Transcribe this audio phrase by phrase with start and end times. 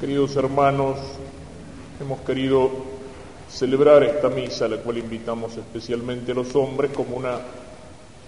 [0.00, 0.98] Queridos hermanos,
[1.98, 2.70] hemos querido
[3.48, 7.38] celebrar esta misa, a la cual invitamos especialmente a los hombres, como una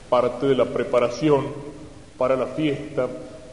[0.08, 1.44] parte de la preparación
[2.16, 3.06] para la fiesta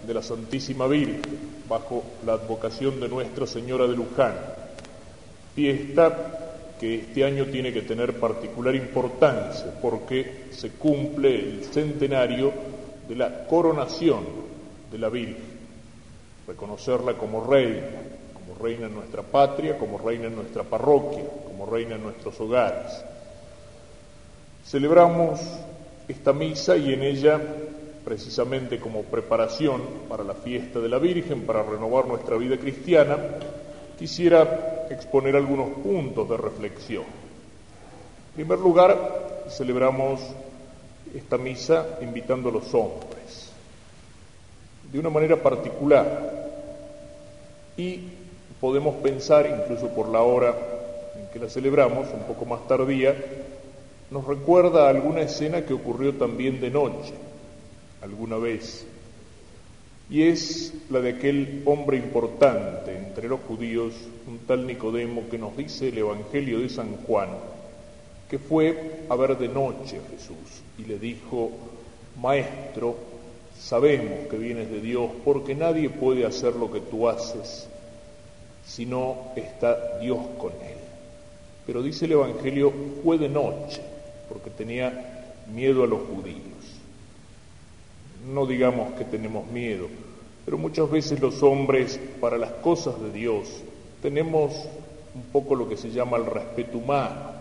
[0.07, 1.21] de la Santísima Virgen,
[1.67, 4.33] bajo la advocación de Nuestra Señora de Luján.
[5.53, 12.53] Fiesta que este año tiene que tener particular importancia porque se cumple el centenario
[13.09, 14.23] de la coronación
[14.89, 15.54] de la Virgen
[16.47, 17.81] reconocerla como reina,
[18.33, 23.03] como reina en nuestra patria, como reina en nuestra parroquia, como reina en nuestros hogares.
[24.65, 25.39] Celebramos
[26.07, 27.41] esta misa y en ella,
[28.03, 33.17] precisamente como preparación para la fiesta de la Virgen, para renovar nuestra vida cristiana,
[33.97, 37.03] quisiera exponer algunos puntos de reflexión.
[37.03, 40.19] En primer lugar, celebramos
[41.13, 43.14] esta misa invitando a los hombres,
[44.91, 46.33] de una manera particular,
[47.77, 47.99] y
[48.59, 50.55] podemos pensar, incluso por la hora
[51.19, 53.15] en que la celebramos, un poco más tardía,
[54.11, 57.13] nos recuerda alguna escena que ocurrió también de noche,
[58.01, 58.85] alguna vez,
[60.09, 63.93] y es la de aquel hombre importante entre los judíos,
[64.27, 67.29] un tal Nicodemo, que nos dice el Evangelio de San Juan,
[68.29, 71.51] que fue a ver de noche a Jesús y le dijo,
[72.21, 72.95] Maestro,
[73.59, 77.67] Sabemos que vienes de Dios porque nadie puede hacer lo que tú haces
[78.65, 80.77] si no está Dios con él.
[81.65, 82.71] Pero dice el Evangelio,
[83.03, 83.81] fue de noche
[84.29, 86.41] porque tenía miedo a los judíos.
[88.31, 89.87] No digamos que tenemos miedo,
[90.45, 93.61] pero muchas veces los hombres para las cosas de Dios
[94.01, 94.67] tenemos
[95.15, 97.33] un poco lo que se llama el respeto humano.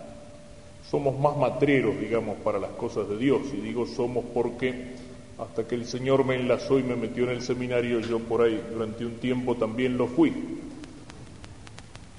[0.91, 3.43] Somos más matreros, digamos, para las cosas de Dios.
[3.53, 4.95] Y digo somos porque
[5.39, 8.63] hasta que el Señor me enlazó y me metió en el seminario, yo por ahí
[8.73, 10.33] durante un tiempo también lo fui.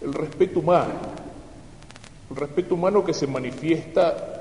[0.01, 0.93] El respeto humano,
[2.29, 4.35] el respeto humano que se manifiesta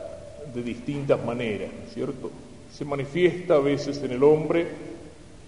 [0.52, 2.30] de distintas maneras, ¿no es cierto?
[2.72, 4.66] Se manifiesta a veces en el hombre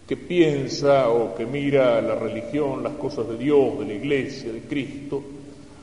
[0.07, 4.61] que piensa o que mira la religión, las cosas de Dios, de la iglesia, de
[4.61, 5.23] Cristo,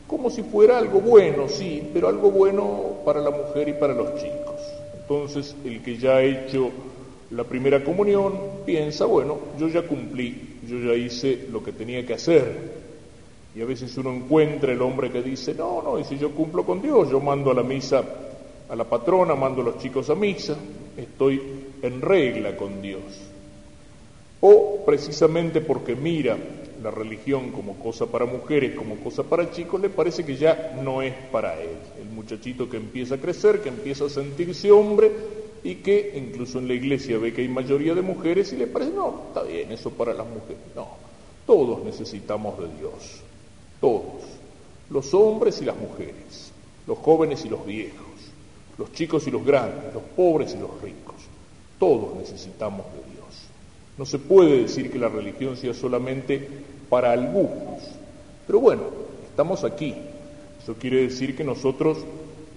[0.08, 4.16] como si fuera algo bueno, sí, pero algo bueno para la mujer y para los
[4.16, 4.62] chicos.
[5.02, 6.72] Entonces, el que ya ha hecho
[7.36, 8.34] la primera comunión,
[8.66, 12.84] piensa, bueno, yo ya cumplí, yo ya hice lo que tenía que hacer.
[13.56, 16.64] Y a veces uno encuentra el hombre que dice, no, no, y si yo cumplo
[16.64, 18.04] con Dios, yo mando a la misa
[18.70, 20.56] a la patrona, mando a los chicos a misa,
[20.98, 21.42] estoy
[21.82, 23.02] en regla con Dios.
[24.42, 26.38] O precisamente porque mira
[26.82, 31.02] la religión como cosa para mujeres, como cosa para chicos, le parece que ya no
[31.02, 31.78] es para él.
[32.02, 35.12] El muchachito que empieza a crecer, que empieza a sentirse hombre,
[35.63, 38.91] y que incluso en la iglesia ve que hay mayoría de mujeres y le parece,
[38.91, 40.62] no, está bien, eso para las mujeres.
[40.75, 40.88] No,
[41.46, 43.22] todos necesitamos de Dios,
[43.79, 44.23] todos,
[44.90, 46.52] los hombres y las mujeres,
[46.85, 48.07] los jóvenes y los viejos,
[48.78, 51.16] los chicos y los grandes, los pobres y los ricos,
[51.79, 53.23] todos necesitamos de Dios.
[53.97, 56.46] No se puede decir que la religión sea solamente
[56.90, 57.84] para algunos,
[58.46, 58.84] pero bueno,
[59.29, 59.96] estamos aquí.
[60.62, 62.00] Eso quiere decir que nosotros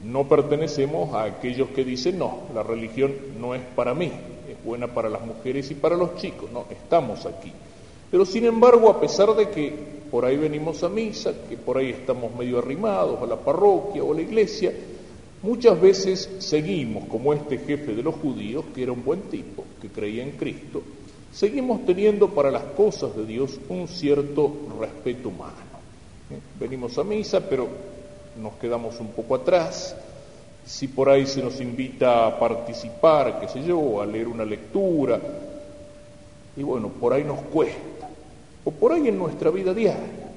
[0.06, 4.87] no pertenecemos a aquellos que dicen, no, la religión no es para mí, es buena
[4.87, 7.53] para las mujeres y para los chicos, no, estamos aquí.
[8.11, 9.72] Pero sin embargo, a pesar de que
[10.11, 14.12] por ahí venimos a misa, que por ahí estamos medio arrimados a la parroquia o
[14.12, 14.72] a la iglesia,
[15.43, 19.89] muchas veces seguimos, como este jefe de los judíos, que era un buen tipo, que
[19.89, 20.83] creía en Cristo,
[21.33, 25.66] seguimos teniendo para las cosas de Dios un cierto respeto humano.
[26.31, 26.39] ¿Eh?
[26.59, 27.69] Venimos a misa, pero
[28.41, 29.97] nos quedamos un poco atrás.
[30.65, 35.21] Si por ahí se nos invita a participar, qué sé yo, a leer una lectura,
[36.57, 38.09] y bueno, por ahí nos cuesta.
[38.65, 40.31] O por ahí en nuestra vida diaria,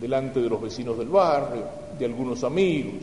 [0.00, 1.64] delante de los vecinos del barrio,
[1.98, 3.02] de algunos amigos,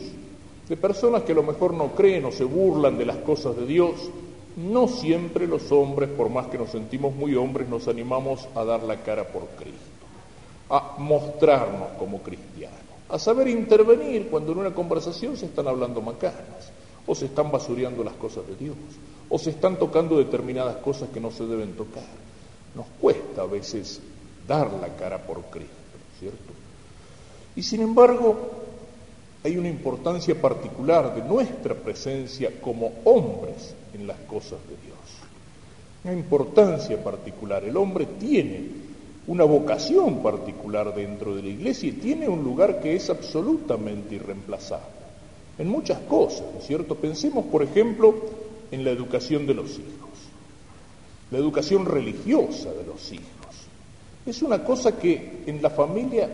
[0.68, 3.66] de personas que a lo mejor no creen o se burlan de las cosas de
[3.66, 4.10] Dios,
[4.56, 8.82] no siempre los hombres, por más que nos sentimos muy hombres, nos animamos a dar
[8.82, 10.06] la cara por Cristo,
[10.70, 16.72] a mostrarnos como cristianos a saber intervenir cuando en una conversación se están hablando macanas,
[17.06, 18.76] o se están basureando las cosas de Dios,
[19.28, 22.08] o se están tocando determinadas cosas que no se deben tocar.
[22.74, 24.00] Nos cuesta a veces
[24.48, 25.74] dar la cara por Cristo,
[26.18, 26.54] ¿cierto?
[27.54, 28.50] Y sin embargo,
[29.44, 34.98] hay una importancia particular de nuestra presencia como hombres en las cosas de Dios.
[36.04, 37.62] Una importancia particular.
[37.62, 38.91] El hombre tiene
[39.26, 45.02] una vocación particular dentro de la iglesia y tiene un lugar que es absolutamente irreemplazable
[45.58, 46.94] en muchas cosas, ¿no es cierto?
[46.94, 48.14] Pensemos, por ejemplo,
[48.70, 50.10] en la educación de los hijos,
[51.30, 53.26] la educación religiosa de los hijos.
[54.24, 56.28] Es una cosa que en la familia,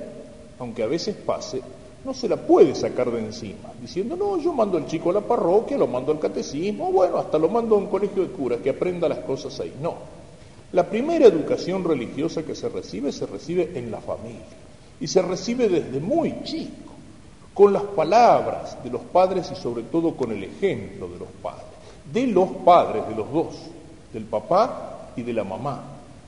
[0.58, 1.61] aunque a veces pase,
[2.05, 5.20] no se la puede sacar de encima, diciendo, no, yo mando al chico a la
[5.20, 8.70] parroquia, lo mando al catecismo, bueno, hasta lo mando a un colegio de curas, que
[8.70, 9.75] aprenda las cosas ahí.
[9.82, 10.18] No.
[10.73, 14.41] La primera educación religiosa que se recibe, se recibe en la familia.
[15.00, 16.93] Y se recibe desde muy chico,
[17.55, 21.65] con las palabras de los padres y sobre todo con el ejemplo de los padres.
[22.12, 23.55] De los padres, de los dos,
[24.12, 25.85] del papá y de la mamá.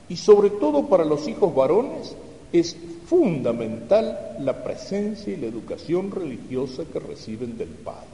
[0.09, 2.15] Y sobre todo para los hijos varones
[2.51, 2.75] es
[3.11, 8.07] fundamental la presencia y la educación religiosa que reciben del Padre.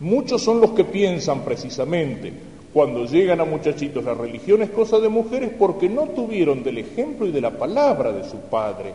[0.00, 2.32] Muchos son los que piensan precisamente,
[2.72, 7.26] cuando llegan a muchachitos, la religión es cosa de mujeres porque no tuvieron del ejemplo
[7.26, 8.92] y de la palabra de su Padre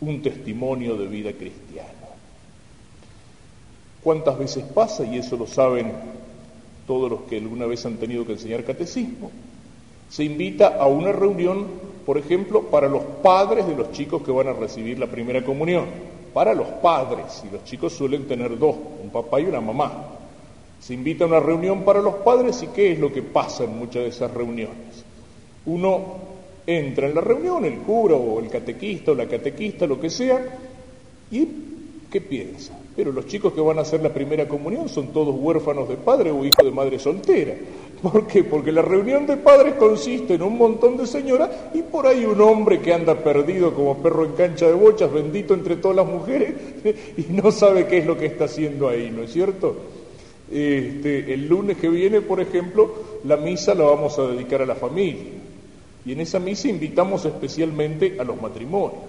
[0.00, 1.88] un testimonio de vida cristiana.
[4.02, 5.92] ¿Cuántas veces pasa, y eso lo saben
[6.86, 9.30] todos los que alguna vez han tenido que enseñar catecismo,
[10.08, 11.66] se invita a una reunión
[12.10, 15.84] por ejemplo, para los padres de los chicos que van a recibir la primera comunión.
[16.32, 19.92] Para los padres, y los chicos suelen tener dos, un papá y una mamá.
[20.80, 23.78] Se invita a una reunión para los padres y ¿qué es lo que pasa en
[23.78, 25.04] muchas de esas reuniones?
[25.66, 26.00] Uno
[26.66, 30.58] entra en la reunión, el cura o el catequista o la catequista, lo que sea,
[31.30, 31.48] y
[32.10, 32.78] ¿qué piensa?
[32.96, 36.30] Pero los chicos que van a hacer la primera comunión son todos huérfanos de padre
[36.30, 37.54] o hijos de madre soltera.
[38.02, 38.42] ¿Por qué?
[38.42, 42.40] Porque la reunión de padres consiste en un montón de señoras y por ahí un
[42.40, 46.54] hombre que anda perdido como perro en cancha de bochas, bendito entre todas las mujeres,
[47.16, 49.76] y no sabe qué es lo que está haciendo ahí, ¿no es cierto?
[50.50, 52.92] Este, el lunes que viene, por ejemplo,
[53.24, 55.30] la misa la vamos a dedicar a la familia.
[56.04, 59.00] Y en esa misa invitamos especialmente a los matrimonios.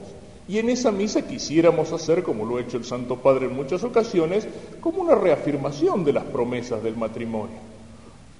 [0.48, 3.84] Y en esa misa quisiéramos hacer, como lo ha hecho el Santo Padre en muchas
[3.84, 4.48] ocasiones,
[4.82, 7.58] como una reafirmación de las promesas del matrimonio.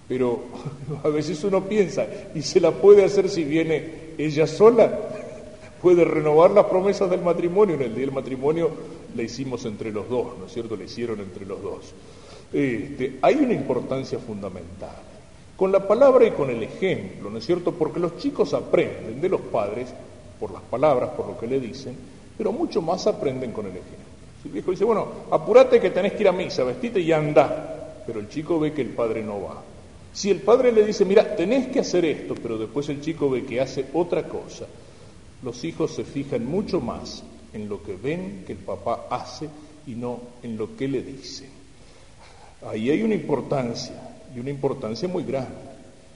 [0.08, 0.42] Pero
[1.04, 2.06] a veces uno piensa,
[2.36, 4.92] ¿y se la puede hacer si viene ella sola?
[5.82, 7.74] Puede renovar las promesas del matrimonio.
[7.74, 8.70] En el día del matrimonio
[9.16, 10.76] la hicimos entre los dos, ¿no es cierto?
[10.76, 11.94] La hicieron entre los dos.
[12.54, 14.96] Este, hay una importancia fundamental.
[15.56, 17.72] Con la palabra y con el ejemplo, ¿no es cierto?
[17.72, 19.90] Porque los chicos aprenden de los padres
[20.40, 21.96] por las palabras, por lo que le dicen,
[22.38, 24.12] pero mucho más aprenden con el ejemplo.
[24.42, 28.04] Si el viejo dice, bueno, apúrate que tenés que ir a misa, vestite y anda,
[28.08, 29.62] pero el chico ve que el padre no va.
[30.14, 33.46] Si el padre le dice, mira, tenés que hacer esto, pero después el chico ve
[33.46, 34.66] que hace otra cosa,
[35.44, 39.48] los hijos se fijan mucho más en lo que ven que el papá hace
[39.86, 41.61] y no en lo que le dice.
[42.68, 43.96] Ahí hay una importancia,
[44.36, 45.72] y una importancia muy grande.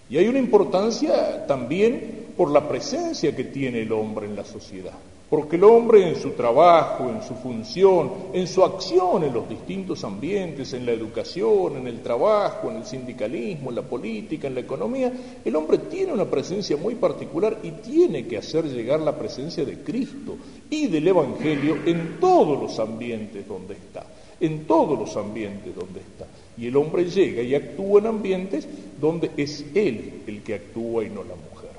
[0.10, 4.94] Y hay una importancia también por la presencia que tiene el hombre en la sociedad.
[5.28, 10.04] Porque el hombre en su trabajo, en su función, en su acción en los distintos
[10.04, 14.62] ambientes, en la educación, en el trabajo, en el sindicalismo, en la política, en la
[14.62, 15.12] economía,
[15.44, 19.80] el hombre tiene una presencia muy particular y tiene que hacer llegar la presencia de
[19.80, 20.38] Cristo
[20.70, 24.06] y del Evangelio en todos los ambientes donde está,
[24.40, 26.28] en todos los ambientes donde está.
[26.58, 28.68] Y el hombre llega y actúa en ambientes
[29.00, 31.72] donde es Él el que actúa y no la mujer.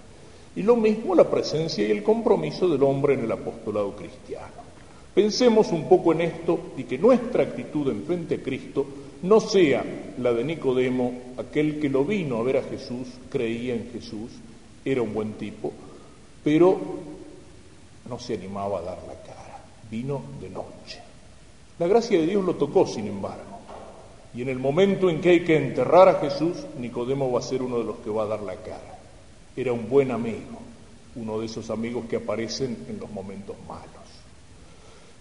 [0.54, 4.66] Y lo mismo la presencia y el compromiso del hombre en el apostolado cristiano.
[5.14, 8.86] Pensemos un poco en esto y que nuestra actitud en frente a Cristo
[9.22, 9.82] no sea
[10.18, 14.30] la de Nicodemo, aquel que lo vino a ver a Jesús, creía en Jesús,
[14.84, 15.72] era un buen tipo,
[16.44, 16.78] pero
[18.08, 21.00] no se animaba a dar la cara, vino de noche.
[21.78, 23.61] La gracia de Dios lo tocó, sin embargo,
[24.35, 27.62] y en el momento en que hay que enterrar a Jesús, Nicodemo va a ser
[27.62, 28.97] uno de los que va a dar la cara
[29.56, 30.61] era un buen amigo,
[31.14, 33.87] uno de esos amigos que aparecen en los momentos malos.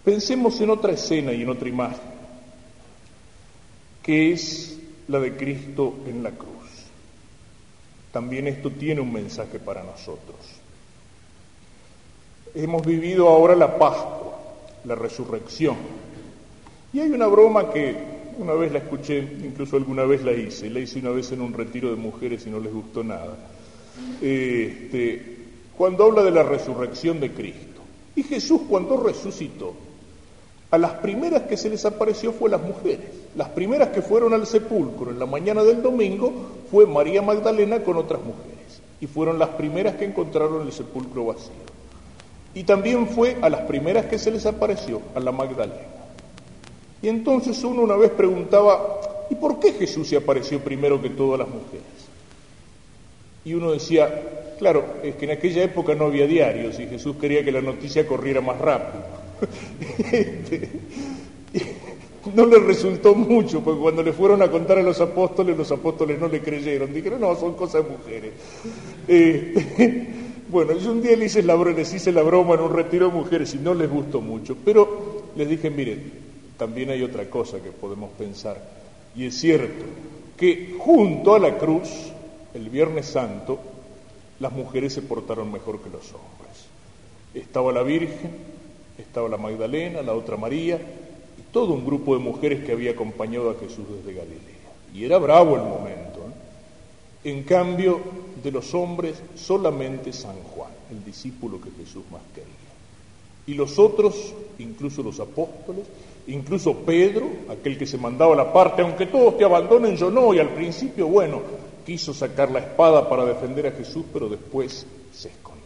[0.04, 2.16] Pensemos en otra escena y en otra imagen,
[4.04, 6.52] que es la de Cristo en la cruz.
[8.12, 10.38] También esto tiene un mensaje para nosotros.
[12.54, 14.40] Hemos vivido ahora la Pascua,
[14.84, 15.76] la resurrección.
[16.96, 17.94] Y hay una broma que
[18.38, 21.52] una vez la escuché, incluso alguna vez la hice, la hice una vez en un
[21.52, 23.36] retiro de mujeres y no les gustó nada
[24.22, 25.40] este,
[25.78, 27.82] cuando habla de la resurrección de Cristo.
[28.16, 29.74] Y Jesús cuando resucitó,
[30.72, 33.08] a las primeras que se les apareció fue las mujeres.
[33.36, 36.32] Las primeras que fueron al sepulcro en la mañana del domingo
[36.72, 38.82] fue María Magdalena con otras mujeres.
[39.02, 41.52] Y fueron las primeras que encontraron el sepulcro vacío.
[42.54, 45.95] Y también fue a las primeras que se les apareció, a la Magdalena.
[47.02, 49.00] Y entonces uno una vez preguntaba,
[49.30, 51.86] ¿y por qué Jesús se apareció primero que todas las mujeres?
[53.44, 57.44] Y uno decía, claro, es que en aquella época no había diarios y Jesús quería
[57.44, 59.04] que la noticia corriera más rápido.
[60.12, 60.70] Este,
[62.34, 66.20] no le resultó mucho, porque cuando le fueron a contar a los apóstoles, los apóstoles
[66.20, 66.92] no le creyeron.
[66.94, 68.32] Dijeron, no, son cosas de mujeres.
[69.08, 70.08] Eh,
[70.48, 73.14] Bueno, yo un día le hice, la, les hice la broma en un retiro de
[73.14, 76.04] mujeres y no les gustó mucho, pero les dije, miren,
[76.58, 78.62] también hay otra cosa que podemos pensar,
[79.16, 79.86] y es cierto,
[80.38, 81.90] que junto a la cruz,
[82.54, 83.60] el Viernes Santo,
[84.40, 86.66] las mujeres se portaron mejor que los hombres.
[87.34, 88.32] Estaba la Virgen,
[88.98, 93.50] estaba la Magdalena, la otra María, y todo un grupo de mujeres que había acompañado
[93.50, 94.56] a Jesús desde Galilea.
[94.94, 96.20] Y era bravo el momento.
[96.20, 97.30] ¿eh?
[97.32, 98.00] En cambio,
[98.44, 102.54] de los hombres, solamente San Juan, el discípulo que Jesús más quería.
[103.48, 105.86] Y los otros, incluso los apóstoles,
[106.28, 110.40] incluso Pedro, aquel que se mandaba la parte, aunque todos te abandonen, yo no, y
[110.40, 111.42] al principio, bueno,
[111.86, 115.66] quiso sacar la espada para defender a Jesús, pero después se escondió.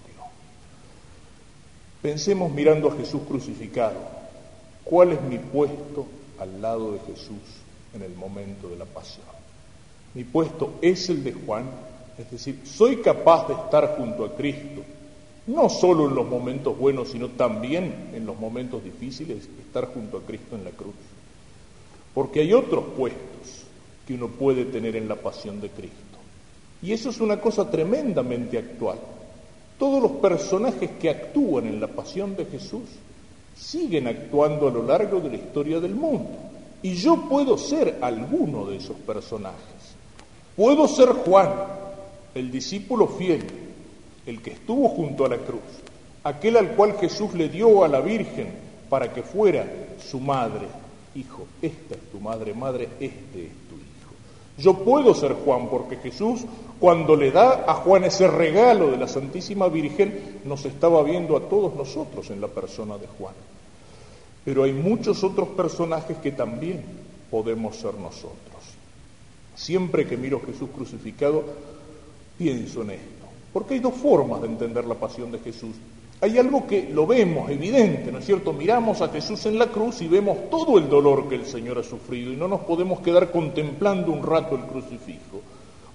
[2.02, 3.98] Pensemos mirando a Jesús crucificado,
[4.84, 6.06] ¿cuál es mi puesto
[6.40, 7.42] al lado de Jesús
[7.94, 9.26] en el momento de la pasión?
[10.14, 11.66] Mi puesto es el de Juan,
[12.18, 14.82] es decir, soy capaz de estar junto a Cristo,
[15.50, 20.22] no solo en los momentos buenos, sino también en los momentos difíciles, estar junto a
[20.22, 20.94] Cristo en la cruz.
[22.14, 23.64] Porque hay otros puestos
[24.06, 25.98] que uno puede tener en la pasión de Cristo.
[26.84, 29.00] Y eso es una cosa tremendamente actual.
[29.80, 32.84] Todos los personajes que actúan en la pasión de Jesús
[33.58, 36.30] siguen actuando a lo largo de la historia del mundo.
[36.84, 39.96] Y yo puedo ser alguno de esos personajes.
[40.56, 41.50] Puedo ser Juan,
[42.36, 43.46] el discípulo fiel,
[44.30, 45.62] el que estuvo junto a la cruz,
[46.24, 48.48] aquel al cual Jesús le dio a la Virgen
[48.90, 49.66] para que fuera
[50.00, 50.68] su madre.
[51.16, 54.14] Hijo, esta es tu madre, madre, este es tu hijo.
[54.58, 56.42] Yo puedo ser Juan porque Jesús,
[56.80, 61.50] cuando le da a Juan ese regalo de la Santísima Virgen, nos estaba viendo a
[61.50, 63.34] todos nosotros en la persona de Juan.
[64.46, 66.84] Pero hay muchos otros personajes que también
[67.30, 68.38] podemos ser nosotros.
[69.56, 71.44] Siempre que miro a Jesús crucificado,
[72.38, 73.19] pienso en esto.
[73.54, 75.76] Porque hay dos formas de entender la pasión de Jesús.
[76.22, 78.52] Hay algo que lo vemos evidente, ¿no es cierto?
[78.52, 81.84] Miramos a Jesús en la cruz y vemos todo el dolor que el Señor ha
[81.84, 85.42] sufrido y no nos podemos quedar contemplando un rato el crucifijo.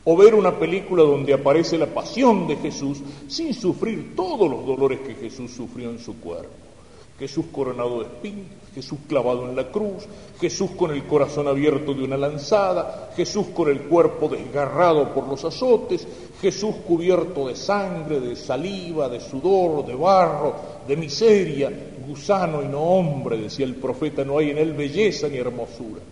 [0.04, 5.00] O ver una película donde aparece la pasión de Jesús sin sufrir todos los dolores
[5.00, 6.64] que Jesús sufrió en su cuerpo.
[7.18, 10.04] Jesús coronado de espinas, Jesús clavado en la cruz,
[10.40, 15.44] Jesús con el corazón abierto de una lanzada, Jesús con el cuerpo desgarrado por los
[15.44, 16.08] azotes,
[16.44, 20.54] Jesús cubierto de sangre, de saliva, de sudor, de barro,
[20.86, 21.72] de miseria,
[22.06, 26.02] gusano y no hombre, decía el profeta, no hay en él belleza ni hermosura.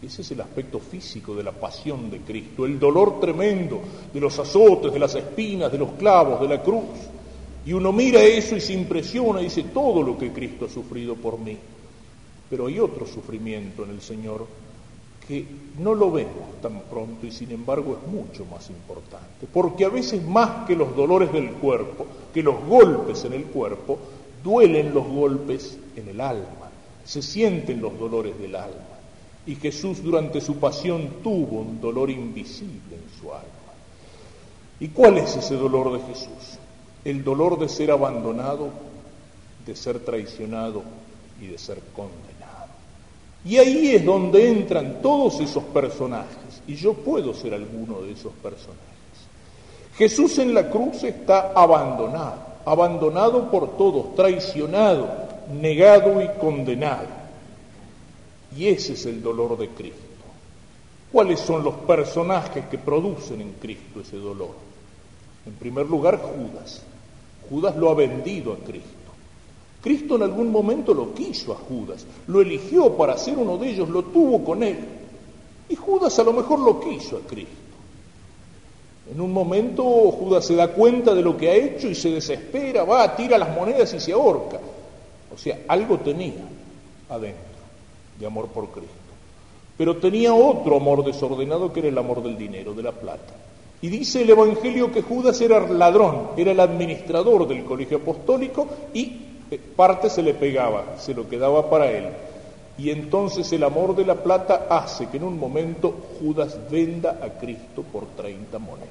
[0.00, 3.80] Ese es el aspecto físico de la pasión de Cristo, el dolor tremendo
[4.14, 6.84] de los azotes, de las espinas, de los clavos, de la cruz.
[7.66, 11.16] Y uno mira eso y se impresiona y dice todo lo que Cristo ha sufrido
[11.16, 11.58] por mí.
[12.48, 14.46] Pero hay otro sufrimiento en el Señor
[15.30, 15.46] que
[15.78, 19.46] no lo vemos tan pronto y sin embargo es mucho más importante.
[19.52, 23.98] Porque a veces más que los dolores del cuerpo, que los golpes en el cuerpo,
[24.42, 26.70] duelen los golpes en el alma,
[27.04, 28.98] se sienten los dolores del alma.
[29.46, 33.46] Y Jesús durante su pasión tuvo un dolor invisible en su alma.
[34.80, 36.58] ¿Y cuál es ese dolor de Jesús?
[37.04, 38.70] el dolor de ser abandonado,
[39.66, 40.82] de ser traicionado
[41.40, 42.29] y de ser condenado.
[43.44, 48.32] Y ahí es donde entran todos esos personajes, y yo puedo ser alguno de esos
[48.34, 48.80] personajes.
[49.96, 55.08] Jesús en la cruz está abandonado, abandonado por todos, traicionado,
[55.60, 57.20] negado y condenado.
[58.56, 59.98] Y ese es el dolor de Cristo.
[61.12, 64.50] ¿Cuáles son los personajes que producen en Cristo ese dolor?
[65.46, 66.82] En primer lugar, Judas.
[67.48, 68.99] Judas lo ha vendido a Cristo.
[69.80, 73.88] Cristo en algún momento lo quiso a Judas, lo eligió para ser uno de ellos,
[73.88, 74.78] lo tuvo con él.
[75.68, 77.54] Y Judas a lo mejor lo quiso a Cristo.
[79.10, 82.84] En un momento Judas se da cuenta de lo que ha hecho y se desespera,
[82.84, 84.60] va, tira las monedas y se ahorca.
[85.34, 86.44] O sea, algo tenía
[87.08, 87.50] adentro
[88.18, 88.90] de amor por Cristo.
[89.78, 93.34] Pero tenía otro amor desordenado que era el amor del dinero, de la plata.
[93.82, 99.29] Y dice el Evangelio que Judas era ladrón, era el administrador del colegio apostólico y
[99.58, 102.08] parte se le pegaba, se lo quedaba para él.
[102.78, 107.38] Y entonces el amor de la plata hace que en un momento Judas venda a
[107.38, 108.90] Cristo por 30 monedas.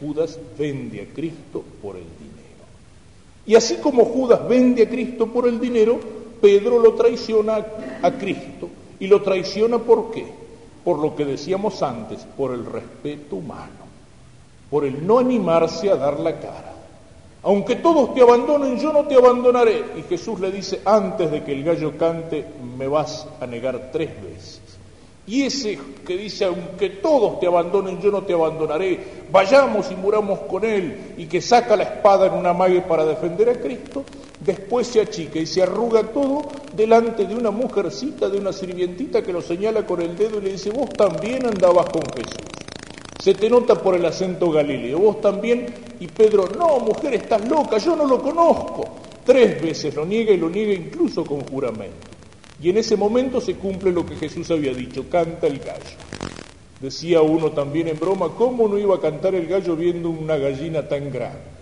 [0.00, 2.38] Judas vende a Cristo por el dinero.
[3.46, 5.98] Y así como Judas vende a Cristo por el dinero,
[6.40, 7.64] Pedro lo traiciona
[8.02, 8.68] a Cristo.
[9.00, 10.26] ¿Y lo traiciona por qué?
[10.84, 13.88] Por lo que decíamos antes, por el respeto humano
[14.70, 16.74] por el no animarse a dar la cara.
[17.42, 19.84] Aunque todos te abandonen, yo no te abandonaré.
[19.96, 22.44] Y Jesús le dice, antes de que el gallo cante,
[22.76, 24.60] me vas a negar tres veces.
[25.28, 28.98] Y ese que dice, aunque todos te abandonen, yo no te abandonaré,
[29.30, 33.50] vayamos y muramos con él, y que saca la espada en una mague para defender
[33.50, 34.04] a Cristo,
[34.40, 39.34] después se achica y se arruga todo delante de una mujercita, de una sirvientita que
[39.34, 42.48] lo señala con el dedo y le dice, vos también andabas con Jesús.
[43.20, 45.66] Se te nota por el acento galileo, vos también,
[46.00, 48.84] y Pedro, no, mujer, estás loca, yo no lo conozco.
[49.24, 52.08] Tres veces lo niega y lo niega incluso con juramento.
[52.60, 55.96] Y en ese momento se cumple lo que Jesús había dicho, canta el gallo.
[56.80, 60.88] Decía uno también en broma, ¿cómo no iba a cantar el gallo viendo una gallina
[60.88, 61.58] tan grande?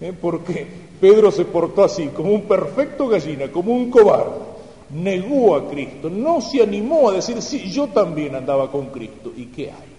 [0.00, 0.12] ¿Eh?
[0.18, 0.66] Porque
[1.00, 4.50] Pedro se portó así, como un perfecto gallina, como un cobarde.
[4.90, 9.32] Negó a Cristo, no se animó a decir, sí, yo también andaba con Cristo.
[9.36, 9.90] ¿Y qué hay?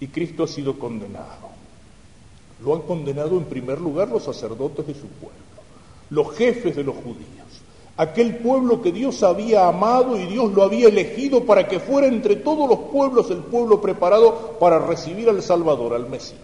[0.00, 1.43] Y Cristo ha sido condenado.
[2.64, 5.38] Lo han condenado en primer lugar los sacerdotes de su pueblo,
[6.10, 7.44] los jefes de los judíos
[7.96, 12.36] aquel pueblo que Dios había amado y Dios lo había elegido para que fuera entre
[12.36, 16.40] todos los pueblos el pueblo preparado para recibir al Salvador, al Mesías.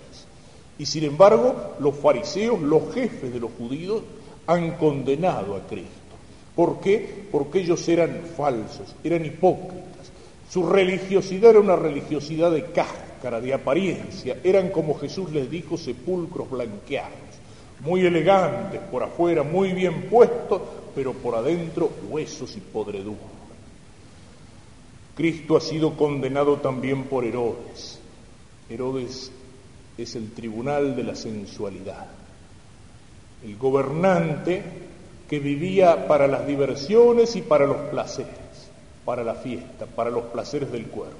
[0.78, 4.02] Y sin embargo, los fariseos, los jefes de los judíos,
[4.46, 5.90] han condenado a Cristo.
[6.56, 7.26] ¿Por qué?
[7.30, 10.10] Porque ellos eran falsos, eran hipócritas.
[10.50, 14.38] Su religiosidad era una religiosidad de cáscara, de apariencia.
[14.42, 17.12] Eran, como Jesús les dijo, sepulcros blanqueados,
[17.80, 20.60] muy elegantes por afuera, muy bien puestos,
[20.94, 23.40] pero por adentro huesos y podredumbre.
[25.14, 28.00] Cristo ha sido condenado también por Herodes.
[28.68, 29.30] Herodes
[29.98, 32.06] es el tribunal de la sensualidad,
[33.44, 34.62] el gobernante
[35.28, 38.39] que vivía para las diversiones y para los placeres,
[39.10, 41.16] para la fiesta, para los placeres del cuerpo.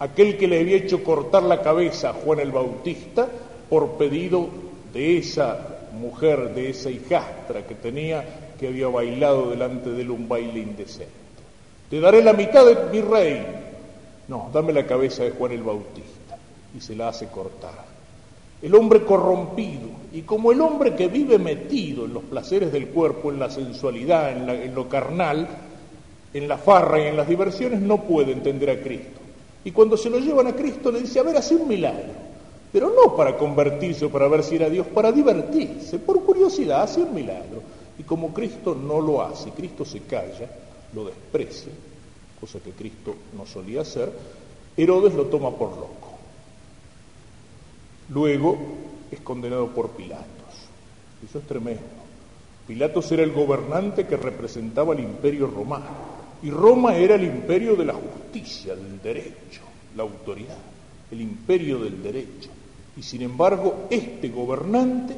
[0.00, 3.28] Aquel que le había hecho cortar la cabeza a Juan el Bautista
[3.70, 4.48] por pedido
[4.92, 5.56] de esa
[5.92, 8.24] mujer, de esa hijastra que tenía
[8.58, 11.12] que había bailado delante de él un baile indecente.
[11.88, 13.46] Te daré la mitad de mi rey.
[14.26, 16.36] No, dame la cabeza de Juan el Bautista.
[16.76, 17.84] Y se la hace cortar.
[18.60, 23.30] El hombre corrompido, y como el hombre que vive metido en los placeres del cuerpo,
[23.30, 25.67] en la sensualidad, en, en lo carnal,
[26.38, 29.20] en la farra y en las diversiones, no puede entender a Cristo.
[29.64, 32.28] Y cuando se lo llevan a Cristo le dice, a ver, hace un milagro.
[32.72, 37.02] Pero no para convertirse o para ver si era Dios, para divertirse, por curiosidad, hace
[37.02, 37.62] un milagro.
[37.98, 40.48] Y como Cristo no lo hace, Cristo se calla,
[40.94, 41.72] lo desprecia,
[42.40, 44.12] cosa que Cristo no solía hacer,
[44.76, 46.08] Herodes lo toma por loco.
[48.10, 48.56] Luego
[49.10, 50.28] es condenado por Pilatos.
[51.28, 51.82] Eso es tremendo.
[52.66, 56.17] Pilatos era el gobernante que representaba el imperio romano.
[56.42, 59.62] Y Roma era el imperio de la justicia, del derecho,
[59.96, 60.56] la autoridad,
[61.10, 62.50] el imperio del derecho.
[62.96, 65.16] Y sin embargo, este gobernante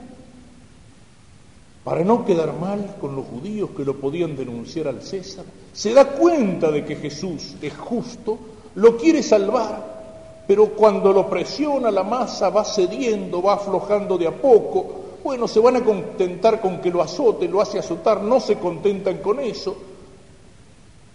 [1.84, 6.06] para no quedar mal con los judíos que lo podían denunciar al César, se da
[6.06, 8.38] cuenta de que Jesús es justo,
[8.74, 14.32] lo quiere salvar, pero cuando lo presiona la masa va cediendo, va aflojando de a
[14.32, 18.56] poco, bueno, se van a contentar con que lo azote, lo hace azotar, no se
[18.56, 19.76] contentan con eso,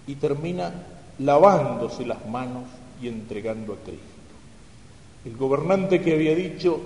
[0.07, 0.73] y termina
[1.19, 2.63] lavándose las manos
[3.01, 4.03] y entregando a Cristo.
[5.25, 6.79] El gobernante que había dicho,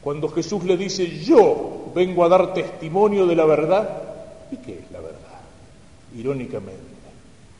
[0.00, 4.02] cuando Jesús le dice, yo vengo a dar testimonio de la verdad,
[4.50, 5.18] ¿y qué es la verdad?
[6.16, 6.82] Irónicamente,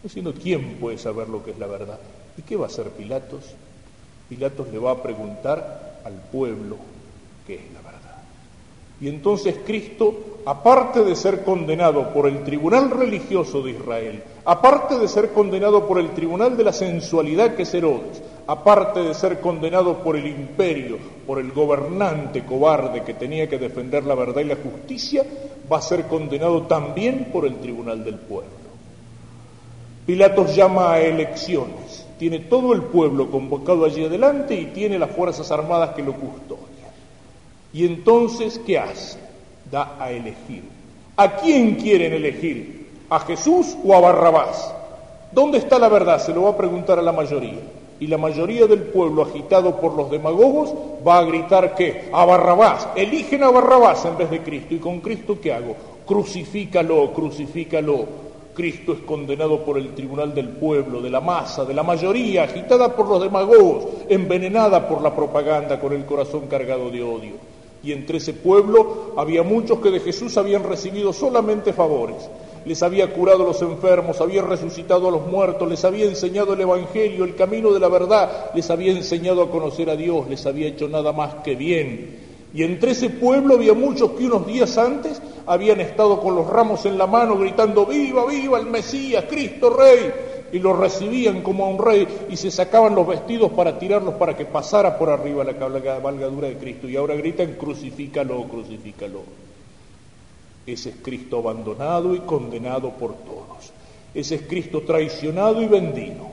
[0.02, 1.98] diciendo, ¿quién puede saber lo que es la verdad?
[2.38, 3.44] ¿Y qué va a hacer Pilatos?
[4.28, 6.76] Pilatos le va a preguntar al pueblo
[7.46, 7.97] qué es la verdad.
[9.00, 15.06] Y entonces Cristo, aparte de ser condenado por el tribunal religioso de Israel, aparte de
[15.06, 19.98] ser condenado por el tribunal de la sensualidad que es Herodes, aparte de ser condenado
[19.98, 24.56] por el imperio, por el gobernante cobarde que tenía que defender la verdad y la
[24.56, 25.24] justicia,
[25.70, 28.58] va a ser condenado también por el tribunal del pueblo.
[30.06, 35.52] Pilatos llama a elecciones, tiene todo el pueblo convocado allí adelante y tiene las fuerzas
[35.52, 36.67] armadas que lo custodian.
[37.72, 39.18] Y entonces, ¿qué hace?
[39.70, 40.62] Da a elegir.
[41.16, 42.88] ¿A quién quieren elegir?
[43.11, 44.74] ¿A Jesús o a Barrabás?
[45.33, 46.20] ¿Dónde está la verdad?
[46.20, 47.61] Se lo va a preguntar a la mayoría
[48.00, 50.72] y la mayoría del pueblo, agitado por los demagogos,
[51.07, 54.74] va a gritar que a Barrabás, eligen a Barrabás en vez de Cristo.
[54.74, 55.74] ¿Y con Cristo qué hago?
[56.07, 58.28] Crucifícalo, crucifícalo.
[58.54, 62.94] Cristo es condenado por el tribunal del pueblo, de la masa, de la mayoría, agitada
[62.94, 67.58] por los demagogos, envenenada por la propaganda, con el corazón cargado de odio.
[67.82, 72.28] Y entre ese pueblo había muchos que de Jesús habían recibido solamente favores
[72.68, 76.60] les había curado a los enfermos, había resucitado a los muertos, les había enseñado el
[76.60, 80.68] Evangelio, el camino de la verdad, les había enseñado a conocer a Dios, les había
[80.68, 82.28] hecho nada más que bien.
[82.52, 86.84] Y entre ese pueblo había muchos que unos días antes habían estado con los ramos
[86.86, 90.12] en la mano gritando, viva, viva el Mesías, Cristo Rey.
[90.52, 94.37] Y lo recibían como a un rey y se sacaban los vestidos para tirarlos para
[94.37, 99.22] que pasara por arriba la cabalgadura de Cristo y ahora gritan crucifícalo, crucifícalo.
[100.66, 103.72] Ese es Cristo abandonado y condenado por todos.
[104.14, 106.28] Ese es Cristo traicionado y vendido.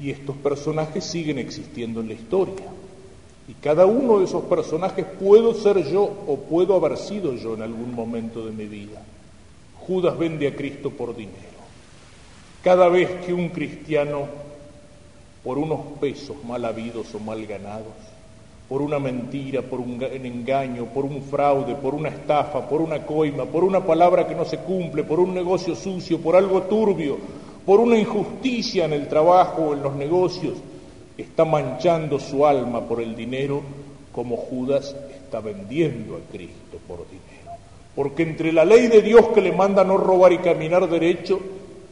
[0.00, 2.66] Y estos personajes siguen existiendo en la historia.
[3.48, 7.62] Y cada uno de esos personajes puedo ser yo o puedo haber sido yo en
[7.62, 9.02] algún momento de mi vida.
[9.86, 11.57] Judas vende a Cristo por dinero.
[12.68, 14.26] Cada vez que un cristiano,
[15.42, 17.94] por unos pesos mal habidos o mal ganados,
[18.68, 23.46] por una mentira, por un engaño, por un fraude, por una estafa, por una coima,
[23.46, 27.16] por una palabra que no se cumple, por un negocio sucio, por algo turbio,
[27.64, 30.58] por una injusticia en el trabajo o en los negocios,
[31.16, 33.62] está manchando su alma por el dinero
[34.12, 37.58] como Judas está vendiendo a Cristo por dinero.
[37.96, 41.40] Porque entre la ley de Dios que le manda no robar y caminar derecho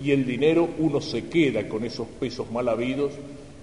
[0.01, 3.13] y el dinero uno se queda con esos pesos mal habidos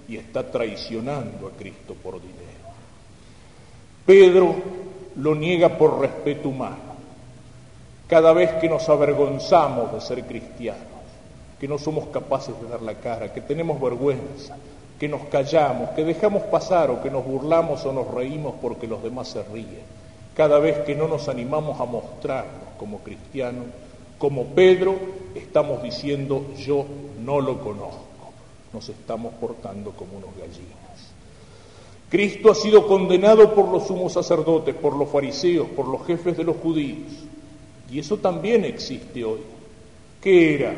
[0.08, 2.34] y está traicionando a Cristo por dinero.
[4.04, 4.54] Pedro
[5.16, 6.94] lo niega por respeto humano.
[8.06, 10.82] Cada vez que nos avergonzamos de ser cristianos,
[11.58, 14.56] que no somos capaces de dar la cara, que tenemos vergüenza,
[14.98, 19.02] que nos callamos, que dejamos pasar o que nos burlamos o nos reímos porque los
[19.02, 19.82] demás se ríen,
[20.36, 23.64] cada vez que no nos animamos a mostrarnos como cristianos,
[24.18, 24.96] como Pedro,
[25.34, 26.84] estamos diciendo yo
[27.24, 28.32] no lo conozco,
[28.72, 30.84] nos estamos portando como unos gallinas.
[32.08, 36.44] Cristo ha sido condenado por los sumos sacerdotes, por los fariseos, por los jefes de
[36.44, 37.10] los judíos.
[37.90, 39.40] Y eso también existe hoy.
[40.20, 40.74] ¿Qué era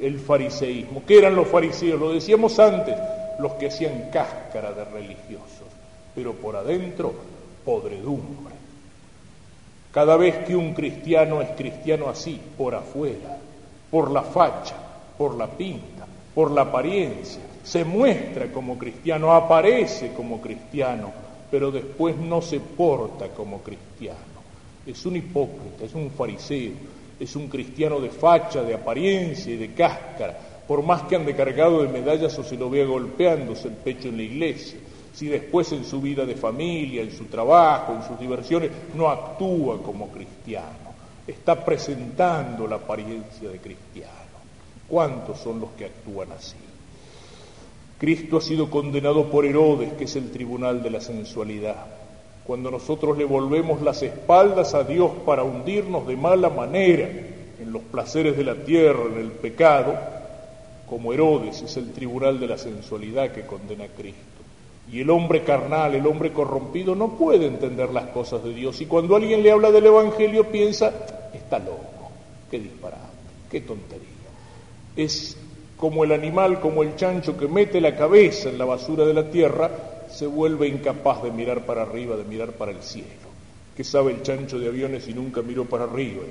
[0.00, 1.02] el fariseísmo?
[1.06, 2.00] ¿Qué eran los fariseos?
[2.00, 2.96] Lo decíamos antes,
[3.38, 5.68] los que hacían cáscara de religiosos,
[6.14, 7.14] pero por adentro
[7.64, 8.61] podredumbre.
[9.92, 13.38] Cada vez que un cristiano es cristiano así, por afuera,
[13.90, 14.74] por la facha,
[15.18, 21.12] por la pinta, por la apariencia, se muestra como cristiano, aparece como cristiano,
[21.50, 24.18] pero después no se porta como cristiano.
[24.86, 26.72] Es un hipócrita, es un fariseo,
[27.20, 31.82] es un cristiano de facha, de apariencia y de cáscara, por más que ande cargado
[31.82, 34.78] de medallas o se lo vea golpeándose el pecho en la iglesia,
[35.12, 39.82] si después en su vida de familia, en su trabajo, en sus diversiones, no actúa
[39.82, 40.92] como cristiano,
[41.26, 44.12] está presentando la apariencia de cristiano.
[44.88, 46.56] ¿Cuántos son los que actúan así?
[47.98, 51.86] Cristo ha sido condenado por Herodes, que es el tribunal de la sensualidad.
[52.44, 57.82] Cuando nosotros le volvemos las espaldas a Dios para hundirnos de mala manera en los
[57.82, 59.94] placeres de la tierra, en el pecado,
[60.88, 64.31] como Herodes es el tribunal de la sensualidad que condena a Cristo.
[64.90, 68.80] Y el hombre carnal, el hombre corrompido, no puede entender las cosas de Dios.
[68.80, 70.92] Y cuando alguien le habla del Evangelio piensa,
[71.32, 72.10] está loco,
[72.50, 73.02] qué disparate,
[73.50, 74.08] qué tontería.
[74.96, 75.36] Es
[75.76, 79.30] como el animal, como el chancho que mete la cabeza en la basura de la
[79.30, 79.70] tierra,
[80.10, 83.08] se vuelve incapaz de mirar para arriba, de mirar para el cielo.
[83.76, 86.22] ¿Qué sabe el chancho de aviones si nunca miró para arriba?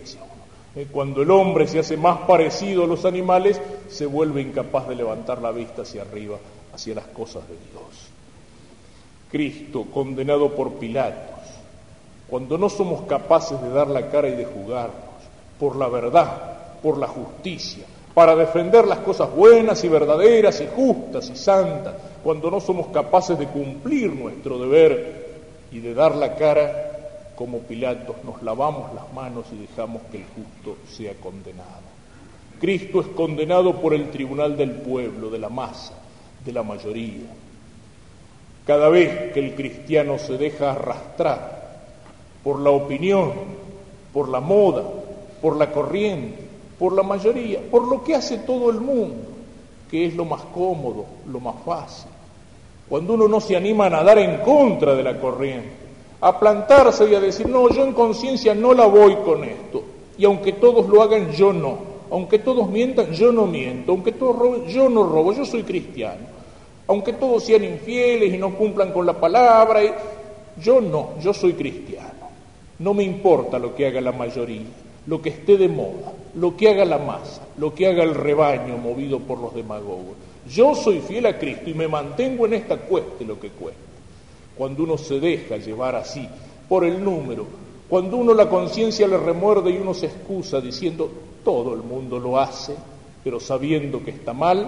[0.75, 3.59] Eh, cuando el hombre se hace más parecido a los animales,
[3.89, 6.37] se vuelve incapaz de levantar la vista hacia arriba,
[6.73, 8.10] hacia las cosas de Dios.
[9.31, 11.39] Cristo, condenado por Pilatos,
[12.29, 15.11] cuando no somos capaces de dar la cara y de jugarnos
[15.59, 21.29] por la verdad, por la justicia, para defender las cosas buenas y verdaderas y justas
[21.29, 25.41] y santas, cuando no somos capaces de cumplir nuestro deber
[25.71, 30.25] y de dar la cara, como Pilatos nos lavamos las manos y dejamos que el
[30.25, 31.89] justo sea condenado.
[32.59, 35.93] Cristo es condenado por el tribunal del pueblo, de la masa,
[36.45, 37.25] de la mayoría.
[38.65, 41.61] Cada vez que el cristiano se deja arrastrar
[42.43, 43.31] por la opinión,
[44.13, 44.83] por la moda,
[45.41, 46.37] por la corriente,
[46.77, 49.27] por la mayoría, por lo que hace todo el mundo,
[49.89, 52.09] que es lo más cómodo, lo más fácil.
[52.87, 55.69] Cuando uno no se anima a nadar en contra de la corriente,
[56.19, 59.83] a plantarse y a decir, no, yo en conciencia no la voy con esto,
[60.17, 61.77] y aunque todos lo hagan, yo no,
[62.11, 66.40] aunque todos mientan, yo no miento, aunque todos roben, yo no robo, yo soy cristiano,
[66.91, 69.79] aunque todos sean infieles y no cumplan con la palabra,
[70.61, 72.27] yo no, yo soy cristiano,
[72.79, 74.67] no me importa lo que haga la mayoría,
[75.07, 78.77] lo que esté de moda, lo que haga la masa, lo que haga el rebaño
[78.77, 80.17] movido por los demagogos.
[80.49, 83.79] Yo soy fiel a Cristo y me mantengo en esta cueste lo que cueste.
[84.57, 86.27] Cuando uno se deja llevar así
[86.67, 87.45] por el número,
[87.87, 91.09] cuando uno la conciencia le remuerde y uno se excusa diciendo
[91.41, 92.75] todo el mundo lo hace,
[93.23, 94.67] pero sabiendo que está mal,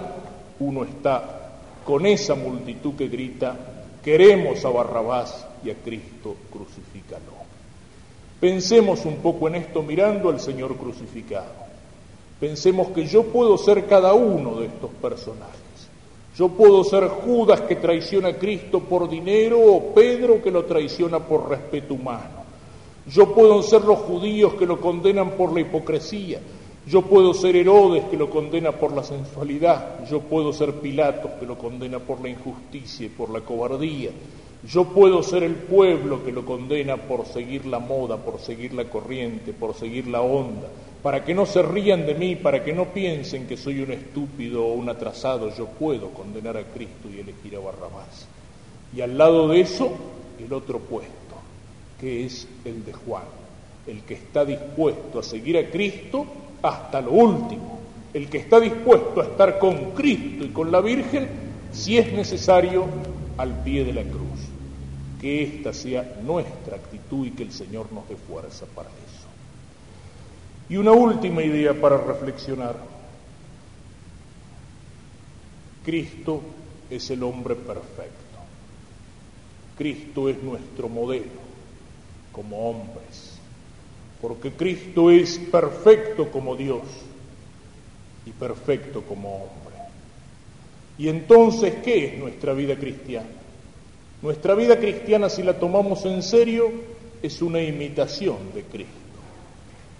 [0.58, 1.43] uno está
[1.84, 3.56] con esa multitud que grita,
[4.02, 7.44] queremos a Barrabás y a Cristo crucifícalo.
[8.40, 11.64] Pensemos un poco en esto mirando al Señor crucificado.
[12.40, 15.54] Pensemos que yo puedo ser cada uno de estos personajes.
[16.36, 21.20] Yo puedo ser Judas que traiciona a Cristo por dinero o Pedro que lo traiciona
[21.20, 22.44] por respeto humano.
[23.06, 26.40] Yo puedo ser los judíos que lo condenan por la hipocresía.
[26.86, 30.06] Yo puedo ser Herodes que lo condena por la sensualidad.
[30.06, 34.10] Yo puedo ser Pilatos que lo condena por la injusticia y por la cobardía.
[34.66, 38.84] Yo puedo ser el pueblo que lo condena por seguir la moda, por seguir la
[38.84, 40.68] corriente, por seguir la onda,
[41.02, 44.64] para que no se rían de mí, para que no piensen que soy un estúpido
[44.64, 48.26] o un atrasado, yo puedo condenar a Cristo y elegir a Barrabás.
[48.96, 49.90] Y al lado de eso,
[50.38, 51.12] el otro puesto,
[52.00, 53.24] que es el de Juan,
[53.86, 56.24] el que está dispuesto a seguir a Cristo
[56.64, 57.80] hasta lo último,
[58.12, 61.28] el que está dispuesto a estar con Cristo y con la Virgen,
[61.72, 62.86] si es necesario,
[63.36, 64.24] al pie de la cruz
[65.24, 69.26] que esta sea nuestra actitud y que el Señor nos dé fuerza para eso.
[70.68, 72.76] Y una última idea para reflexionar.
[75.82, 76.42] Cristo
[76.90, 78.36] es el hombre perfecto.
[79.78, 81.40] Cristo es nuestro modelo
[82.30, 83.33] como hombres,
[84.24, 86.80] porque Cristo es perfecto como Dios
[88.24, 89.76] y perfecto como hombre.
[90.96, 93.28] Y entonces, ¿qué es nuestra vida cristiana?
[94.22, 96.72] Nuestra vida cristiana, si la tomamos en serio,
[97.22, 98.94] es una imitación de Cristo.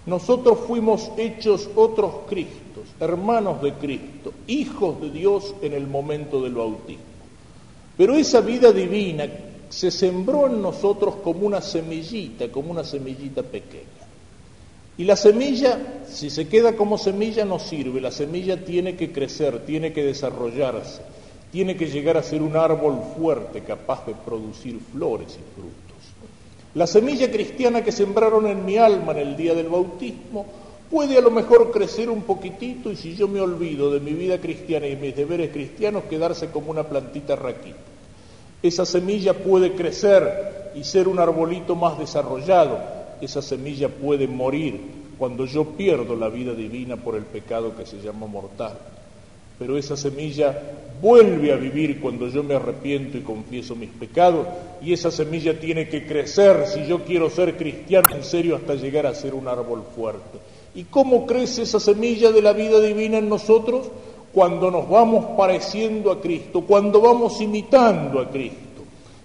[0.07, 6.55] Nosotros fuimos hechos otros Cristos, hermanos de Cristo, hijos de Dios en el momento del
[6.55, 7.03] bautismo.
[7.95, 9.27] Pero esa vida divina
[9.69, 13.94] se sembró en nosotros como una semillita, como una semillita pequeña.
[14.97, 15.77] Y la semilla,
[16.07, 17.99] si se queda como semilla, no sirve.
[17.99, 21.01] La semilla tiene que crecer, tiene que desarrollarse
[21.55, 25.71] tiene que llegar a ser un árbol fuerte capaz de producir flores y frutos.
[26.73, 30.45] La semilla cristiana que sembraron en mi alma en el día del bautismo
[30.91, 34.41] puede a lo mejor crecer un poquitito y si yo me olvido de mi vida
[34.41, 37.77] cristiana y mis deberes cristianos quedarse como una plantita raquita.
[38.61, 42.94] Esa semilla puede crecer y ser un arbolito más desarrollado.
[43.21, 44.79] Esa semilla puede morir
[45.17, 48.77] cuando yo pierdo la vida divina por el pecado que se llama mortal
[49.57, 50.57] pero esa semilla
[51.01, 54.47] vuelve a vivir cuando yo me arrepiento y confieso mis pecados,
[54.81, 59.05] y esa semilla tiene que crecer si yo quiero ser cristiano en serio hasta llegar
[59.05, 60.39] a ser un árbol fuerte.
[60.73, 63.87] ¿Y cómo crece esa semilla de la vida divina en nosotros?
[64.33, 68.59] Cuando nos vamos pareciendo a Cristo, cuando vamos imitando a Cristo.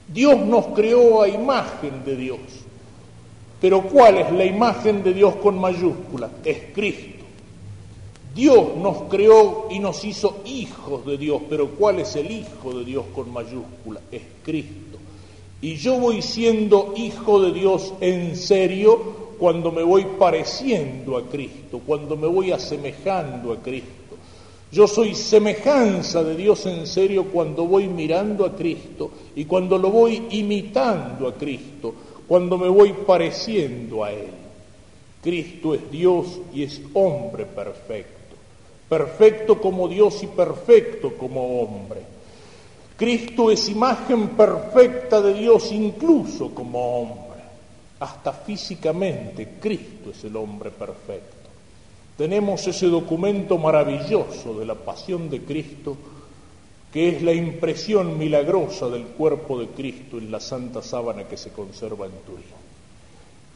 [0.06, 2.38] Dios nos creó a imagen de Dios.
[3.60, 6.30] Pero ¿cuál es la imagen de Dios con mayúscula?
[6.44, 7.24] Es Cristo.
[8.34, 12.84] Dios nos creó y nos hizo hijos de Dios, pero ¿cuál es el Hijo de
[12.84, 14.00] Dios con mayúscula?
[14.10, 14.98] Es Cristo.
[15.60, 21.80] Y yo voy siendo hijo de Dios en serio cuando me voy pareciendo a Cristo,
[21.84, 23.88] cuando me voy asemejando a Cristo.
[24.72, 29.90] Yo soy semejanza de Dios en serio cuando voy mirando a Cristo y cuando lo
[29.90, 31.92] voy imitando a Cristo,
[32.30, 34.30] cuando me voy pareciendo a Él.
[35.20, 38.20] Cristo es Dios y es hombre perfecto
[38.90, 42.00] perfecto como Dios y perfecto como hombre.
[42.96, 47.40] Cristo es imagen perfecta de Dios incluso como hombre.
[48.00, 51.36] Hasta físicamente Cristo es el hombre perfecto.
[52.18, 55.96] Tenemos ese documento maravilloso de la pasión de Cristo,
[56.92, 61.50] que es la impresión milagrosa del cuerpo de Cristo en la santa sábana que se
[61.50, 62.60] conserva en Turín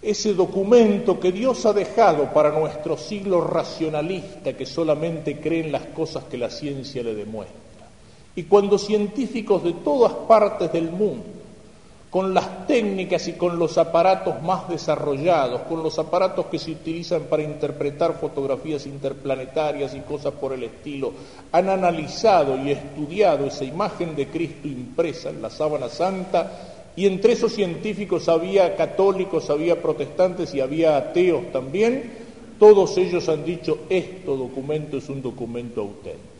[0.05, 5.87] ese documento que Dios ha dejado para nuestro siglo racionalista que solamente cree en las
[5.87, 7.59] cosas que la ciencia le demuestra.
[8.37, 11.25] Y cuando científicos de todas partes del mundo,
[12.15, 17.23] con las técnicas y con los aparatos más desarrollados, con los aparatos que se utilizan
[17.23, 21.13] para interpretar fotografías interplanetarias y cosas por el estilo,
[21.51, 27.33] han analizado y estudiado esa imagen de Cristo impresa en la sábana santa, y entre
[27.33, 32.13] esos científicos había católicos, había protestantes y había ateos también.
[32.61, 36.34] Todos ellos han dicho, este documento es un documento auténtico.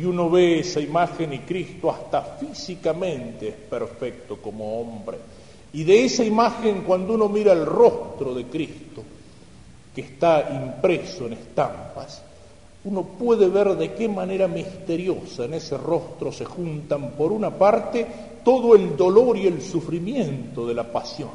[0.00, 5.18] Y uno ve esa imagen y Cristo hasta físicamente es perfecto como hombre.
[5.74, 9.02] Y de esa imagen, cuando uno mira el rostro de Cristo,
[9.94, 12.22] que está impreso en estampas,
[12.84, 18.06] uno puede ver de qué manera misteriosa en ese rostro se juntan, por una parte,
[18.42, 21.28] todo el dolor y el sufrimiento de la pasión,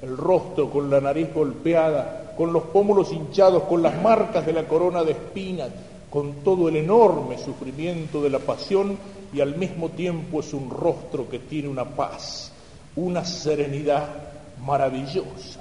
[0.00, 4.68] el rostro con la nariz golpeada, con los pómulos hinchados, con las marcas de la
[4.68, 5.70] corona de espinas,
[6.14, 8.96] con todo el enorme sufrimiento de la pasión
[9.32, 12.52] y al mismo tiempo es un rostro que tiene una paz,
[12.94, 14.06] una serenidad
[14.64, 15.58] maravillosa.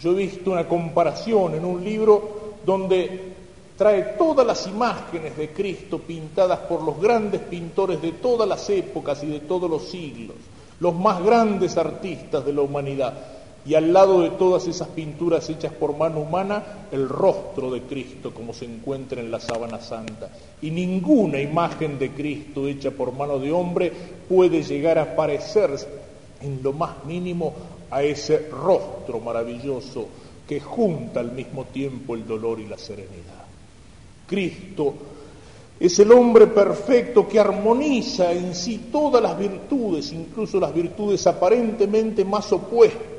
[0.00, 3.32] Yo he visto una comparación en un libro donde
[3.76, 9.24] trae todas las imágenes de Cristo pintadas por los grandes pintores de todas las épocas
[9.24, 10.36] y de todos los siglos,
[10.78, 13.37] los más grandes artistas de la humanidad.
[13.68, 18.32] Y al lado de todas esas pinturas hechas por mano humana, el rostro de Cristo
[18.32, 20.30] como se encuentra en la sábana santa.
[20.62, 23.92] Y ninguna imagen de Cristo hecha por mano de hombre
[24.26, 25.86] puede llegar a parecerse
[26.40, 27.52] en lo más mínimo
[27.90, 30.08] a ese rostro maravilloso
[30.48, 33.44] que junta al mismo tiempo el dolor y la serenidad.
[34.26, 34.94] Cristo
[35.78, 42.24] es el hombre perfecto que armoniza en sí todas las virtudes, incluso las virtudes aparentemente
[42.24, 43.17] más opuestas.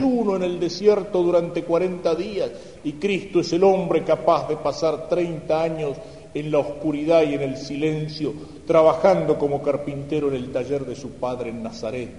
[0.00, 2.50] Uno en el desierto durante 40 días
[2.82, 5.96] y Cristo es el hombre capaz de pasar 30 años
[6.34, 8.32] en la oscuridad y en el silencio,
[8.66, 12.10] trabajando como carpintero en el taller de su padre en Nazaret.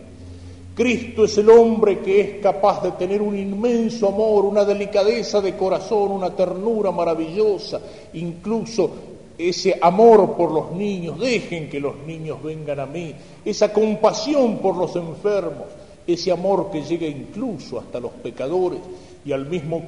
[0.76, 5.56] Cristo es el hombre que es capaz de tener un inmenso amor, una delicadeza de
[5.56, 7.80] corazón, una ternura maravillosa,
[8.14, 8.92] incluso
[9.38, 14.76] ese amor por los niños, dejen que los niños vengan a mí, esa compasión por
[14.76, 15.68] los enfermos,
[16.06, 18.80] ese amor que llega incluso hasta los pecadores
[19.26, 19.84] y al mismo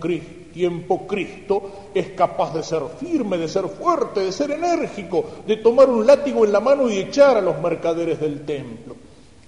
[0.53, 5.89] tiempo Cristo es capaz de ser firme, de ser fuerte, de ser enérgico, de tomar
[5.89, 8.95] un látigo en la mano y echar a los mercaderes del templo.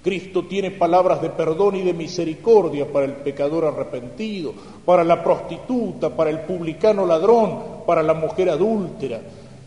[0.04, 4.54] Cristo tiene palabras de perdón y de misericordia para el pecador arrepentido,
[4.86, 9.20] para la prostituta, para el publicano ladrón, para la mujer adúltera.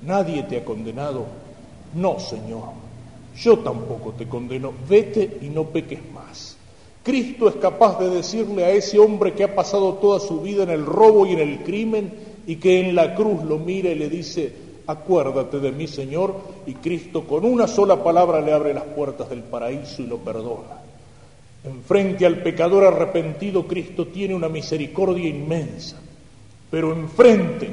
[0.03, 1.27] Nadie te ha condenado.
[1.95, 2.71] No, Señor.
[3.37, 4.73] Yo tampoco te condeno.
[4.89, 6.50] Vete y no peques más.
[7.03, 10.71] Cristo es capaz de decirle a ese hombre que ha pasado toda su vida en
[10.71, 12.13] el robo y en el crimen
[12.47, 14.53] y que en la cruz lo mira y le dice,
[14.87, 16.35] acuérdate de mí, Señor,
[16.67, 20.81] y Cristo con una sola palabra le abre las puertas del paraíso y lo perdona.
[21.65, 26.01] Enfrente al pecador arrepentido, Cristo tiene una misericordia inmensa,
[26.71, 27.71] pero enfrente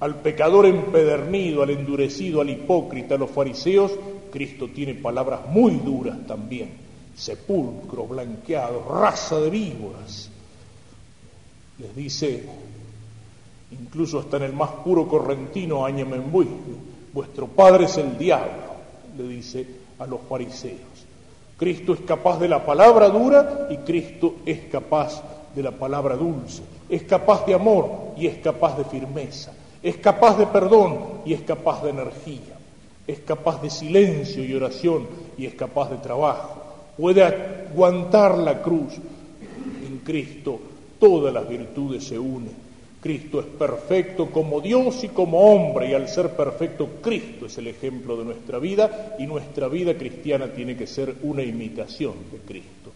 [0.00, 3.92] al pecador empedernido, al endurecido, al hipócrita, a los fariseos,
[4.30, 6.70] Cristo tiene palabras muy duras también,
[7.18, 10.30] sepulcro blanqueado, raza de víboras.
[11.78, 12.44] Les dice,
[13.72, 16.48] incluso hasta en el más puro correntino Añemembui.
[17.12, 18.74] Vuestro padre es el diablo,
[19.16, 19.66] le dice
[19.98, 20.78] a los fariseos.
[21.56, 25.22] Cristo es capaz de la palabra dura y Cristo es capaz
[25.54, 26.62] de la palabra dulce.
[26.88, 29.52] Es capaz de amor y es capaz de firmeza.
[29.82, 32.56] Es capaz de perdón y es capaz de energía.
[33.06, 36.57] Es capaz de silencio y oración y es capaz de trabajo.
[36.98, 38.94] Puede aguantar la cruz.
[39.86, 40.60] En Cristo
[40.98, 42.68] todas las virtudes se unen
[43.00, 47.68] Cristo es perfecto como Dios y como hombre, y al ser perfecto, Cristo es el
[47.68, 52.90] ejemplo de nuestra vida, y nuestra vida cristiana tiene que ser una imitación de Cristo.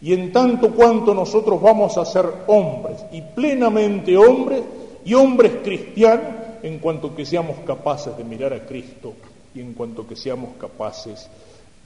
[0.00, 4.62] Y en tanto cuanto nosotros vamos a ser hombres, y plenamente hombres,
[5.04, 9.14] y hombres cristianos, en cuanto que seamos capaces de mirar a Cristo
[9.54, 11.28] y en cuanto que seamos capaces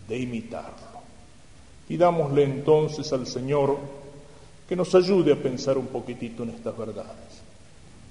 [0.06, 0.95] de imitarlo.
[1.88, 3.76] Y dámosle entonces al Señor
[4.68, 7.42] que nos ayude a pensar un poquitito en estas verdades.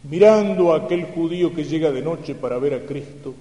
[0.03, 3.33] Mirando a aquel judío que llega de noche para ver a Cristo,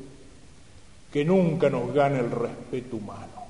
[1.12, 3.44] que nunca nos gane el respeto humano,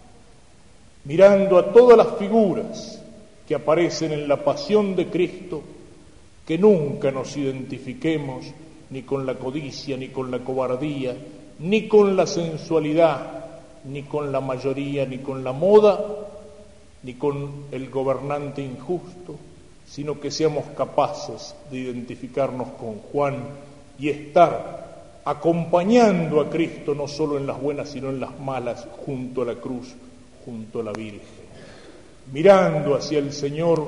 [1.05, 3.01] mirando a todas las figuras
[3.49, 5.63] que aparecen en la pasión de Cristo,
[6.47, 8.47] que nunca nos identifiquemos
[8.91, 11.17] ni con la codicia, ni con la cobardía,
[11.61, 13.45] ni con la sensualidad,
[13.85, 16.01] ni con la mayoría, ni con la moda,
[17.05, 19.37] ni con el gobernante injusto,
[19.87, 23.37] sino que seamos capaces de identificarnos con Juan
[23.99, 29.43] y estar acompañando a Cristo no solo en las buenas, sino en las malas, junto
[29.43, 29.95] a la cruz,
[30.45, 31.45] junto a la Virgen.
[32.33, 33.87] Mirando hacia el Señor,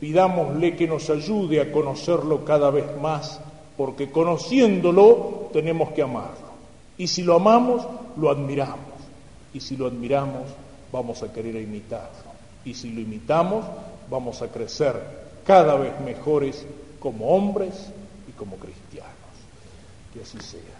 [0.00, 3.40] pidámosle que nos ayude a conocerlo cada vez más,
[3.76, 6.48] porque conociéndolo tenemos que amarlo.
[6.96, 8.78] Y si lo amamos, lo admiramos.
[9.54, 10.44] Y si lo admiramos,
[10.92, 12.27] vamos a querer imitarlo.
[12.68, 13.64] Y si lo imitamos,
[14.10, 14.94] vamos a crecer
[15.46, 16.66] cada vez mejores
[17.00, 17.72] como hombres
[18.28, 19.14] y como cristianos.
[20.12, 20.77] Que así sea.